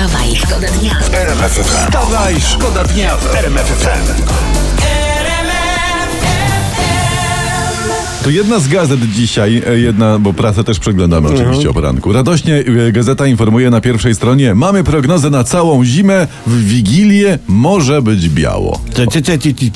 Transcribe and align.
Wstawaj, 0.00 0.36
szkoda 0.36 0.68
dnia. 0.68 0.98
Wstawaj, 1.62 2.40
szkoda 2.40 2.84
dnia 2.84 3.16
w 3.16 3.34
RMF 3.34 3.66
FM. 3.66 4.22
To 8.24 8.30
jedna 8.30 8.58
z 8.58 8.68
gazet 8.68 9.00
dzisiaj, 9.00 9.62
e, 9.66 9.78
jedna, 9.78 10.18
bo 10.18 10.32
prasę 10.32 10.64
też 10.64 10.78
przeglądamy 10.78 11.28
oczywiście 11.28 11.70
o 11.70 11.74
poranku. 11.74 12.12
Radośnie 12.12 12.54
e, 12.88 12.92
gazeta 12.92 13.26
informuje 13.26 13.70
na 13.70 13.80
pierwszej 13.80 14.14
stronie, 14.14 14.54
mamy 14.54 14.84
prognozę 14.84 15.30
na 15.30 15.44
całą 15.44 15.84
zimę, 15.84 16.26
w 16.46 16.64
Wigilię 16.64 17.38
może 17.48 18.02
być 18.02 18.28
biało. 18.28 18.80
Cze, 18.94 19.06
cze, 19.06 19.22
cze, 19.22 19.38
cze, 19.38 19.54
cze. 19.54 19.66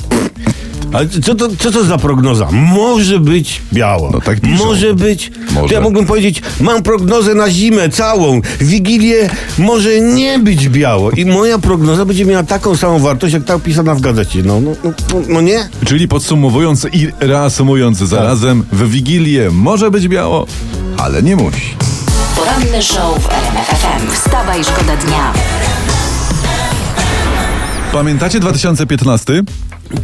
Ale 0.95 1.09
co 1.09 1.35
to, 1.35 1.49
co 1.59 1.71
to 1.71 1.85
za 1.85 1.99
prognoza? 1.99 2.49
Może 2.53 3.21
być 3.21 3.63
biało. 3.73 4.11
No 4.13 4.21
tak 4.21 4.41
piszą. 4.41 4.65
Może 4.65 4.95
być. 4.95 5.33
Może. 5.55 5.69
To 5.69 5.75
ja 5.75 5.81
mógłbym 5.81 6.07
powiedzieć, 6.07 6.43
mam 6.61 6.83
prognozę 6.83 7.35
na 7.35 7.51
zimę 7.51 7.89
całą. 7.89 8.41
W 8.41 8.65
Wigilię 8.65 9.31
może 9.59 10.01
nie 10.01 10.39
być 10.39 10.69
biało. 10.69 11.11
I 11.11 11.25
moja 11.25 11.59
prognoza 11.59 12.05
będzie 12.05 12.25
miała 12.25 12.43
taką 12.43 12.77
samą 12.77 12.99
wartość, 12.99 13.35
jak 13.35 13.45
ta 13.45 13.55
opisana 13.55 13.95
w 13.95 14.01
gazecie. 14.01 14.43
No, 14.45 14.61
no, 14.61 14.71
no, 14.85 14.93
no, 15.15 15.21
no 15.29 15.41
nie? 15.41 15.69
Czyli 15.87 16.09
podsumowując 16.09 16.87
i 16.93 17.09
reasumując 17.21 17.99
zarazem, 17.99 18.65
w 18.73 18.91
Wigilię 18.91 19.51
może 19.51 19.91
być 19.91 20.09
biało, 20.09 20.47
ale 20.97 21.23
nie 21.23 21.37
musi. 21.37 21.77
Poranny 22.37 22.83
show 22.83 23.23
w 23.23 23.29
RMF 23.33 23.67
FM. 23.67 24.13
Wstawaj, 24.13 24.65
szkoda 24.65 24.97
dnia. 24.97 25.33
Pamiętacie 27.93 28.41
2015? 28.41 29.43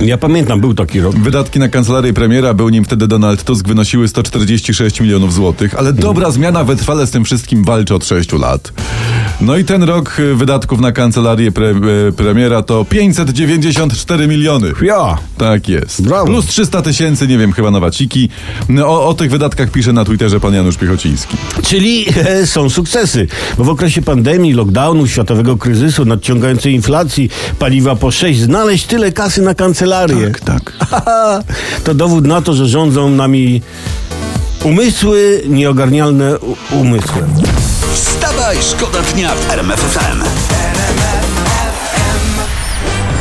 Ja 0.01 0.19
pamiętam, 0.19 0.61
był 0.61 0.75
taki 0.75 1.01
rok. 1.01 1.17
Wydatki 1.17 1.59
na 1.59 1.69
kancelarię 1.69 2.13
premiera, 2.13 2.55
był 2.55 2.69
nim 2.69 2.85
wtedy 2.85 3.09
Donald 3.09 3.45
Tusk, 3.45 3.69
wynosiły 3.69 4.09
146 4.09 5.01
milionów 5.01 5.35
złotych, 5.35 5.75
ale 5.75 5.93
dobra 5.93 6.31
zmiana 6.31 6.65
wytrwale 6.65 7.07
z 7.07 7.11
tym 7.11 7.25
wszystkim 7.25 7.65
walczy 7.65 7.95
od 7.95 8.07
6 8.07 8.33
lat. 8.33 8.73
No 9.41 9.57
i 9.57 9.65
ten 9.65 9.83
rok 9.83 10.17
y, 10.19 10.35
wydatków 10.35 10.81
na 10.81 10.93
kancelarię 10.93 11.53
pre, 11.53 11.67
e, 11.69 11.75
premiera 12.17 12.63
to 12.63 12.85
594 12.85 14.27
miliony. 14.29 14.73
Ja. 14.83 15.19
Tak 15.39 15.69
jest. 15.69 16.03
Brawo. 16.03 16.27
Plus 16.27 16.47
300 16.47 16.83
tysięcy, 16.83 17.27
nie 17.29 17.39
wiem, 17.39 17.53
chyba 17.53 17.71
na 17.71 17.81
waciki. 17.81 18.29
No, 18.69 18.87
o, 18.89 19.09
o 19.09 19.15
tych 19.15 19.31
wydatkach 19.31 19.71
pisze 19.71 19.93
na 19.93 20.05
Twitterze 20.05 20.41
pan 20.41 20.55
Janusz 20.55 20.77
Piechociński. 20.77 21.37
Czyli 21.63 22.07
e, 22.17 22.47
są 22.47 22.71
sukcesy, 22.71 23.27
bo 23.59 23.65
w 23.65 23.69
okresie 23.69 24.03
pandemii, 24.03 24.53
lockdownu, 24.53 25.07
światowego 25.07 25.57
kryzysu, 25.57 26.05
nadciągającej 26.05 26.75
inflacji, 26.75 27.31
paliwa 27.59 27.97
po 27.97 28.11
6, 28.11 28.41
znaleźć 28.41 28.87
tyle 28.87 29.13
kasy 29.13 29.43
na 29.43 29.55
kancelarię. 29.55 30.33
tak. 30.45 30.73
To 31.85 31.95
dowód 31.95 32.27
na 32.27 32.43
to, 32.43 32.55
że 32.55 32.69
rządzą 32.69 33.11
nami 33.11 33.63
umysły, 34.65 35.43
nieogarnialne 35.49 36.39
u- 36.39 36.57
umysły. 36.81 37.23
Wstawaj, 38.41 38.63
szkoda 38.63 38.99
dnia 39.15 39.35
w 39.35 39.51
RMF 39.53 39.81
FM. 39.81 40.23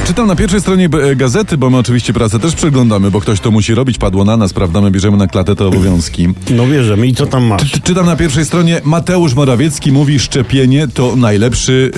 Czytam 0.07 0.27
na 0.27 0.35
pierwszej 0.35 0.61
stronie 0.61 0.89
e, 1.11 1.15
gazety, 1.15 1.57
bo 1.57 1.69
my 1.69 1.77
oczywiście 1.77 2.13
pracę 2.13 2.39
też 2.39 2.55
przeglądamy, 2.55 3.11
bo 3.11 3.21
ktoś 3.21 3.39
to 3.39 3.51
musi 3.51 3.75
robić, 3.75 3.97
padło 3.97 4.25
na 4.25 4.37
nas, 4.37 4.53
prawda? 4.53 4.81
My 4.81 4.91
bierzemy 4.91 5.17
na 5.17 5.27
klatę 5.27 5.55
te 5.55 5.65
obowiązki. 5.65 6.27
No 6.49 6.67
wierzymy. 6.67 7.07
I 7.07 7.13
co 7.15 7.25
tam 7.25 7.43
masz? 7.43 7.71
Czy- 7.71 7.81
Czytam 7.81 8.05
na 8.05 8.15
pierwszej 8.15 8.45
stronie, 8.45 8.81
Mateusz 8.83 9.33
Morawiecki 9.33 9.91
mówi, 9.91 10.19
szczepienie 10.19 10.87
to 10.87 11.15
najlepszy 11.15 11.91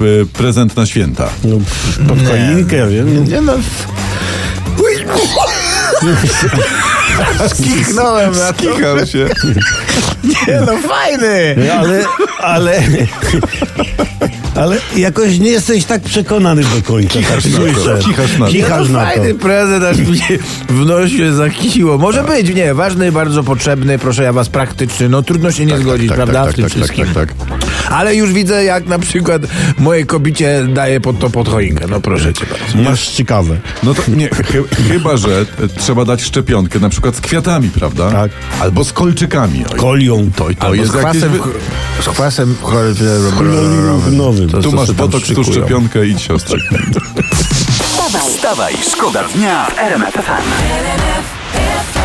yy, 0.00 0.26
prezent 0.26 0.76
na 0.76 0.86
święta. 0.86 1.28
No, 1.44 1.56
pod 2.08 2.18
choinkę, 2.28 2.88
wiem. 2.88 3.24
Nie 3.28 3.40
no. 3.40 3.52
Skichnąłem 7.48 8.32
na 8.32 8.52
to. 8.52 9.06
Się. 9.06 9.28
Nie 10.24 10.60
no, 10.66 10.88
fajny. 10.88 11.56
Ale, 11.72 12.04
ale, 12.40 12.82
ale 14.54 14.76
jakoś 14.96 15.38
nie 15.38 15.50
jesteś 15.50 15.84
tak 15.84 16.02
przekonany 16.02 16.62
do 16.62 16.82
końca. 16.84 17.08
Kichasz 17.08 17.42
tak 17.42 17.52
na 17.52 17.58
to, 17.58 17.98
kichasz 18.04 18.38
na 18.38 18.46
to. 18.46 18.52
Kichasz 18.52 18.88
no, 18.88 18.98
na 18.98 19.04
to. 19.04 19.14
fajny 19.14 19.34
prezent, 19.34 19.84
aż 19.84 19.98
mi 19.98 20.18
się 20.18 20.38
w 20.68 20.86
nosie 20.86 21.32
zakisiło. 21.32 21.98
Może 21.98 22.24
być, 22.24 22.54
nie, 22.54 22.74
ważny, 22.74 23.12
bardzo 23.12 23.44
potrzebny, 23.44 23.98
proszę 23.98 24.22
ja 24.24 24.32
was, 24.32 24.48
praktyczny. 24.48 25.08
No 25.08 25.22
trudno 25.22 25.52
się 25.52 25.66
nie 25.66 25.78
zgodzić, 25.78 26.08
tak, 26.08 26.16
prawda, 26.16 26.44
tak, 26.44 26.52
w 26.52 26.54
tym 26.54 26.64
tak, 26.64 26.72
tak, 26.72 26.82
wszystkim. 26.82 27.14
tak, 27.14 27.32
tak. 27.34 27.59
Ale 27.90 28.14
już 28.14 28.32
widzę, 28.32 28.64
jak 28.64 28.86
na 28.86 28.98
przykład 28.98 29.42
mojej 29.78 30.06
kobicie 30.06 30.66
daje 30.74 31.00
pod 31.00 31.18
to 31.18 31.30
pod 31.30 31.48
choinkę. 31.48 31.86
No 31.90 32.00
proszę 32.00 32.32
cię 32.34 32.46
bardzo. 32.46 32.90
Masz 32.90 33.08
ciekawe. 33.08 33.56
No 33.82 33.94
to 33.94 34.02
nie, 34.08 34.28
chy, 34.28 34.64
chyba, 34.88 35.16
że 35.16 35.46
e, 35.64 35.68
trzeba 35.68 36.04
dać 36.04 36.22
szczepionkę 36.22 36.78
na 36.80 36.88
przykład 36.88 37.16
z 37.16 37.20
kwiatami, 37.20 37.68
prawda? 37.68 38.10
Tak. 38.10 38.30
Albo 38.60 38.84
z 38.84 38.92
kolczykami. 38.92 39.64
Oj, 39.72 39.78
Kolią. 39.78 40.30
to, 40.36 40.44
to 40.44 40.62
Albo 40.62 40.74
jest 40.74 40.92
z 40.92 40.94
jakieś... 40.94 41.10
kwasem, 41.10 41.32
wy- 41.32 42.02
z 42.02 42.06
kwasem 42.08 42.56
Nowym. 44.16 44.48
To- 44.48 44.62
Tu 44.62 44.70
to 44.70 44.76
masz 44.76 44.86
sobie 44.86 44.98
tam 44.98 45.10
tu 45.10 45.20
szykują. 45.20 45.44
szczepionkę, 45.52 46.18
siostrze. 46.18 46.56
Wstawaj, 47.82 48.30
Wstawaj, 48.36 48.74
szkoda 48.92 49.24
dnia 49.34 49.66
w 49.66 49.78
RMF 49.78 50.14
FM. 50.14 51.99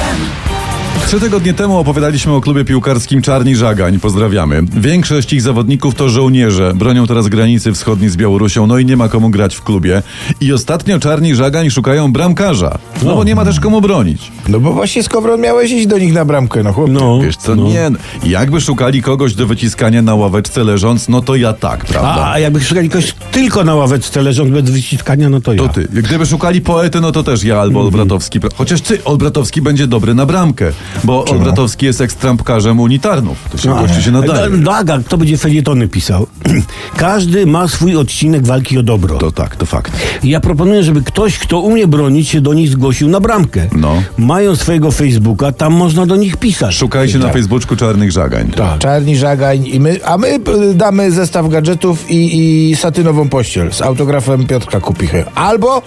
Trzy 1.05 1.19
tygodnie 1.19 1.53
temu 1.53 1.77
opowiadaliśmy 1.77 2.33
o 2.33 2.41
klubie 2.41 2.65
piłkarskim 2.65 3.21
Czarni 3.21 3.55
Żagań. 3.55 3.99
Pozdrawiamy. 3.99 4.61
Większość 4.77 5.33
ich 5.33 5.41
zawodników 5.41 5.95
to 5.95 6.09
żołnierze. 6.09 6.73
Bronią 6.75 7.07
teraz 7.07 7.27
granicy 7.27 7.73
wschodniej 7.73 8.09
z 8.09 8.17
Białorusią, 8.17 8.67
no 8.67 8.77
i 8.77 8.85
nie 8.85 8.97
ma 8.97 9.09
komu 9.09 9.29
grać 9.29 9.55
w 9.55 9.63
klubie. 9.63 10.03
I 10.41 10.53
ostatnio 10.53 10.99
Czarni 10.99 11.35
Żagań 11.35 11.69
szukają 11.69 12.13
bramkarza. 12.13 12.77
No 13.03 13.15
bo 13.15 13.23
nie 13.23 13.35
ma 13.35 13.45
też 13.45 13.59
komu 13.59 13.81
bronić. 13.81 14.31
No 14.47 14.59
bo 14.59 14.73
właśnie 14.73 15.03
Skowron 15.03 15.41
miałeś 15.41 15.71
iść 15.71 15.87
do 15.87 15.97
nich 15.97 16.13
na 16.13 16.25
bramkę, 16.25 16.63
no 16.63 16.73
chłopie. 16.73 16.91
No. 16.91 17.19
Wiesz 17.19 17.37
co, 17.37 17.55
nie. 17.55 17.89
no. 17.89 17.99
Jakby 18.23 18.61
szukali 18.61 19.01
kogoś 19.01 19.35
do 19.35 19.47
wyciskania 19.47 20.01
na 20.01 20.15
ławeczce 20.15 20.63
leżąc, 20.63 21.09
no 21.09 21.21
to 21.21 21.35
ja 21.35 21.53
tak, 21.53 21.85
prawda? 21.85 22.09
A, 22.09 22.31
a 22.31 22.39
jakby 22.39 22.61
szukali 22.61 22.89
kogoś 22.89 23.13
tylko 23.31 23.63
na 23.63 23.75
ławeczce 23.75 24.21
leżąc 24.21 24.51
bez 24.51 24.69
wyciskania, 24.69 25.29
no 25.29 25.41
to 25.41 25.53
ja. 25.53 25.59
To 25.59 25.69
ty. 25.69 25.87
Gdyby 25.93 26.25
szukali 26.25 26.61
poety, 26.61 27.01
no 27.01 27.11
to 27.11 27.23
też 27.23 27.43
ja 27.43 27.59
albo 27.59 27.79
Olbratowski. 27.81 28.39
Chociaż 28.55 28.81
ty, 28.81 29.03
Olbratowski 29.03 29.61
będzie 29.61 29.87
dobry 29.87 30.13
na 30.13 30.25
bramkę, 30.25 30.71
bo 31.05 31.25
Olbratowski 31.25 31.85
jest 31.85 32.01
ekstrampkarzem 32.01 32.79
unitarnów. 32.79 33.37
To 33.51 33.57
się 33.57 33.69
gościu 33.69 34.01
się 34.01 34.11
nadaje. 34.11 34.49
No, 34.49 34.57
no, 34.57 34.75
Aga, 34.75 34.99
kto 35.05 35.17
będzie 35.17 35.37
felietony 35.37 35.87
pisał? 35.87 36.27
Każdy 36.97 37.45
ma 37.45 37.67
swój 37.67 37.95
odcinek 37.95 38.45
walki 38.45 38.77
o 38.77 38.83
dobro. 38.83 39.17
To 39.17 39.31
tak, 39.31 39.55
to 39.55 39.65
fakt. 39.65 39.91
Ja 40.23 40.39
proponuję, 40.39 40.83
żeby 40.83 41.01
ktoś, 41.01 41.39
kto 41.39 41.59
umie 41.59 41.87
bronić, 41.87 42.29
się 42.29 42.41
do 42.41 42.53
nich 42.53 42.69
zgłosił 42.69 43.07
na 43.09 43.19
bramkę. 43.19 43.67
No. 43.71 44.03
Mają 44.17 44.55
swojego 44.55 44.91
Facebooka, 44.91 45.51
tam 45.51 45.73
można 45.73 46.05
do 46.05 46.15
nich 46.15 46.37
pisać. 46.37 46.75
Szukajcie 46.75 47.19
na 47.19 47.29
Facebooku 47.29 47.75
Czarnych 47.77 48.11
Żagań. 48.11 48.51
Tak. 48.51 48.79
Czarni 48.79 49.17
żagań 49.17 49.67
i 49.67 49.79
my, 49.79 49.99
a 50.05 50.17
my 50.17 50.27
y, 50.27 50.73
damy 50.73 51.11
zestaw 51.11 51.49
gadżetów 51.49 52.11
i, 52.11 52.69
i 52.71 52.75
satynową 52.75 53.29
pościel 53.29 53.73
z 53.73 53.81
autografem 53.81 54.47
Piotrka 54.47 54.79
Kupichy. 54.79 55.25
Albo, 55.35 55.81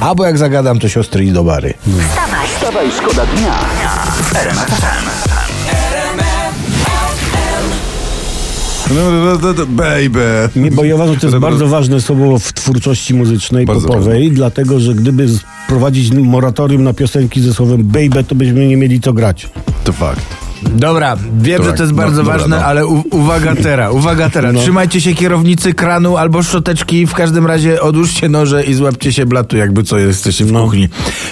albo 0.00 0.24
jak 0.24 0.38
zagadam, 0.38 0.78
to 0.78 0.88
siostry 0.88 1.24
i 1.24 1.32
do 1.32 1.44
bary. 1.44 1.74
wstawaj, 2.08 2.46
Wstawaj, 2.56 2.90
szkoda 2.98 3.26
dnia. 3.26 3.58
Baby. 9.66 10.48
Nie, 10.56 10.70
bo 10.70 10.84
ja 10.84 10.94
uważam, 10.94 11.14
że 11.14 11.20
to 11.20 11.26
jest 11.26 11.38
bardzo 11.38 11.68
ważne 11.68 12.00
słowo 12.00 12.38
w 12.38 12.52
twórczości 12.52 13.14
muzycznej, 13.14 13.66
Bardzo 13.66 13.88
popowej, 13.88 14.30
dlatego, 14.30 14.80
że 14.80 14.94
gdyby 14.94 15.26
wprowadzić 15.64 16.12
moratorium 16.12 16.82
na 16.82 16.92
piosenki 16.92 17.40
ze 17.40 17.54
słowem 17.54 17.84
baby, 17.84 18.24
to 18.24 18.34
byśmy 18.34 18.66
nie 18.66 18.76
mieli 18.76 19.00
co 19.00 19.12
grać. 19.12 19.50
To 19.84 19.92
fakt. 19.92 20.41
Dobra, 20.70 21.16
wiem, 21.40 21.58
To 21.58 21.62
że 21.62 21.68
tak, 21.70 21.76
to 21.76 21.82
jest 21.82 21.96
no, 21.96 22.02
bardzo 22.02 22.22
dobra, 22.22 22.38
ważne, 22.38 22.56
no. 22.56 22.64
ale 22.64 22.86
u, 22.86 23.04
uwaga 23.10 23.54
teraz, 23.62 23.92
uwaga 23.92 24.30
teraz. 24.30 24.54
No. 24.54 24.60
Trzymajcie 24.60 25.00
się 25.00 25.14
kierownicy 25.14 25.74
kranu 25.74 26.16
albo 26.16 26.42
szczoteczki, 26.42 27.06
w 27.06 27.14
każdym 27.14 27.46
razie 27.46 27.82
odłóżcie 27.82 28.28
noże 28.28 28.64
i 28.64 28.74
złapcie 28.74 29.12
się 29.12 29.26
blatu, 29.26 29.56
jakby 29.56 29.82
co 29.82 29.98
jesteście 29.98 30.44
w 30.44 30.52
kuchni. 30.52 30.88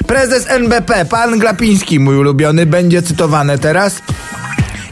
Prezes 0.06 0.50
NBP, 0.50 1.04
pan 1.04 1.38
Glapiński, 1.38 2.00
mój 2.00 2.16
ulubiony, 2.16 2.66
będzie 2.66 3.02
cytowany 3.02 3.58
teraz. 3.58 4.02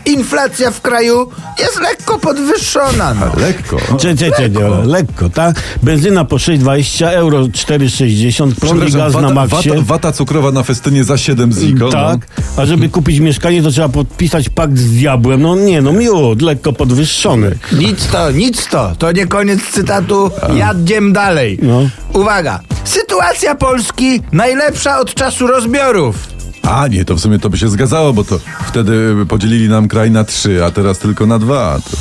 Inflacja 0.08 0.70
w 0.70 0.80
kraju 0.80 1.28
jest 1.58 1.80
lekko 1.80 2.19
podwyższona. 2.19 3.14
No. 3.14 3.26
Lekko. 3.41 3.76
Cze, 3.98 4.16
cze, 4.16 4.31
cze, 4.31 4.50
cze, 4.50 4.69
lekko, 4.84 5.31
tak? 5.31 5.56
Benzyna 5.82 6.25
po 6.25 6.37
6,20 6.37 7.08
euro 7.08 7.38
4,60, 7.38 8.52
prąd 8.55 8.88
i 8.88 8.93
gaz 8.93 9.14
na 9.14 9.20
wata, 9.20 9.34
maksie. 9.34 9.70
wata, 9.70 9.82
wata 9.82 10.12
cukrowa 10.12 10.52
na 10.52 10.62
festynie 10.62 11.05
za 11.05 11.19
7 11.19 11.52
ziko. 11.52 11.88
Tak, 11.88 12.19
a 12.56 12.66
żeby 12.66 12.88
kupić 12.88 13.20
mieszkanie, 13.20 13.62
to 13.62 13.70
trzeba 13.70 13.88
podpisać 13.88 14.49
pakt 14.49 14.78
z 14.78 14.90
diabłem. 14.90 15.43
No 15.43 15.56
nie, 15.56 15.82
no 15.82 15.93
miód, 15.93 16.43
lekko 16.43 16.72
podwyższony. 16.72 17.58
Nic 17.72 18.06
to, 18.06 18.31
nic 18.31 18.66
to. 18.66 18.93
To 18.99 19.12
nie 19.12 19.26
koniec 19.26 19.60
cytatu. 19.72 20.31
Jadziem 20.55 21.12
dalej. 21.12 21.58
No. 21.62 21.88
Uwaga. 22.12 22.60
Sytuacja 22.84 23.55
Polski 23.55 24.22
najlepsza 24.32 24.99
od 25.00 25.14
czasu 25.14 25.46
rozbiorów. 25.46 26.27
A 26.69 26.88
nie, 26.88 27.05
to 27.05 27.15
w 27.15 27.20
sumie 27.20 27.38
to 27.38 27.50
by 27.50 27.59
się 27.59 27.69
zgadzało, 27.69 28.12
bo 28.12 28.25
to 28.25 28.38
wtedy 28.67 29.15
podzielili 29.29 29.69
nam 29.69 29.88
kraj 29.88 30.11
na 30.11 30.25
trzy, 30.25 30.65
a 30.65 30.70
teraz 30.70 30.99
tylko 30.99 31.26
na 31.26 31.38
dwa. 31.38 31.79
To... 31.91 31.97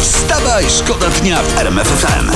Wstawaj, 0.00 0.64
szkoda 0.68 1.06
dnia 1.22 1.42
w 1.42 1.58
RMF 1.58 1.88
FM. 1.88 2.30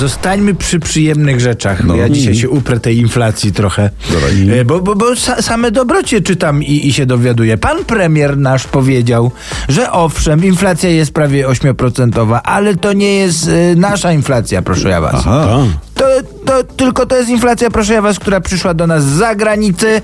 Zostańmy 0.00 0.54
przy 0.54 0.80
przyjemnych 0.80 1.40
rzeczach. 1.40 1.84
No. 1.84 1.96
Ja 1.96 2.08
dzisiaj 2.08 2.34
się 2.34 2.48
uprę 2.48 2.80
tej 2.80 2.98
inflacji 2.98 3.52
trochę. 3.52 3.90
Dawaj. 4.12 4.60
E, 4.60 4.64
Bo, 4.64 4.80
bo, 4.80 4.94
bo 4.94 5.16
sa, 5.16 5.42
same 5.42 5.70
dobrocie 5.70 6.20
czytam 6.20 6.62
i, 6.62 6.88
i 6.88 6.92
się 6.92 7.06
dowiaduję. 7.06 7.58
Pan 7.58 7.84
premier 7.84 8.38
nasz 8.38 8.66
powiedział, 8.66 9.32
że 9.68 9.92
owszem, 9.92 10.44
inflacja 10.44 10.90
jest 10.90 11.12
prawie 11.12 11.48
8%, 11.48 12.40
ale 12.44 12.76
to 12.76 12.92
nie 12.92 13.14
jest 13.14 13.48
e, 13.48 13.74
nasza 13.76 14.12
inflacja, 14.12 14.62
proszę 14.62 14.88
ja 14.88 15.00
was. 15.00 15.14
Aha. 15.14 15.58
To, 15.94 16.04
to 16.44 16.64
tylko 16.64 17.06
to 17.06 17.16
jest 17.16 17.28
inflacja, 17.30 17.70
proszę 17.70 17.94
ja 17.94 18.02
was, 18.02 18.18
która 18.18 18.40
przyszła 18.40 18.74
do 18.74 18.86
nas 18.86 19.04
z 19.04 19.06
zagranicy 19.18 20.02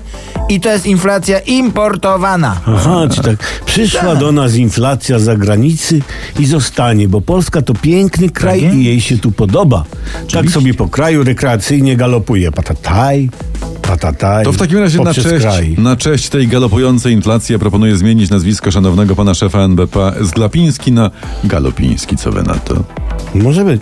i 0.49 0.59
to 0.59 0.69
jest 0.69 0.85
inflacja 0.85 1.39
importowana. 1.39 2.61
Aha, 2.67 3.01
czy 3.11 3.21
tak. 3.21 3.61
Przyszła 3.65 4.01
Tak. 4.01 4.17
do 4.19 4.31
nas 4.31 4.55
inflacja 4.55 5.19
z 5.19 5.23
zagranicy 5.23 6.01
i 6.39 6.45
zostanie, 6.45 7.07
bo 7.07 7.21
Polska 7.21 7.61
to 7.61 7.73
piękny 7.73 8.29
kraj 8.29 8.61
Tak 8.61 8.73
i 8.73 8.83
jej 8.83 9.01
się 9.01 9.17
tu 9.17 9.31
podoba. 9.31 9.83
Tak 10.31 10.49
sobie 10.49 10.73
po 10.73 10.87
kraju 10.87 11.23
rekreacyjnie 11.23 11.97
galopuje. 11.97 12.51
Patataj, 12.51 13.29
patataj. 13.81 14.45
To 14.45 14.51
w 14.51 14.57
takim 14.57 14.77
razie 14.77 14.99
na 14.99 15.13
cześć, 15.13 15.27
kraj. 15.41 15.75
na 15.77 15.95
cześć 15.95 16.29
tej 16.29 16.47
galopującej 16.47 17.13
inflacji 17.13 17.53
ja 17.53 17.59
proponuję 17.59 17.97
zmienić 17.97 18.29
nazwisko 18.29 18.71
szanownego 18.71 19.15
pana 19.15 19.33
szefa 19.33 19.59
NBP 19.59 20.13
z 20.21 20.31
Glapiński 20.31 20.91
na 20.91 21.11
Galopiński. 21.43 22.17
Co 22.17 22.31
wy 22.31 22.43
na 22.43 22.53
to? 22.55 22.75
Może 23.35 23.65
być. 23.65 23.81